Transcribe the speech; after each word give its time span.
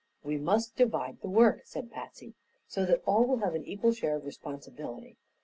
"We 0.23 0.39
must 0.39 0.75
divide 0.75 1.21
the 1.21 1.27
work," 1.29 1.61
said 1.63 1.91
Patsy, 1.91 2.33
"so 2.67 2.87
that 2.87 3.03
all 3.05 3.23
will 3.23 3.37
have 3.37 3.53
an 3.53 3.63
equal 3.65 3.91
share 3.91 4.15
of 4.15 4.25
responsibility. 4.25 5.15